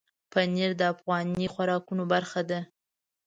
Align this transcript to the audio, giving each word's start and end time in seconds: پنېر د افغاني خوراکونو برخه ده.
پنېر 0.31 0.71
د 0.79 0.81
افغاني 0.93 1.47
خوراکونو 1.53 2.03
برخه 2.13 2.41
ده. 2.49 2.59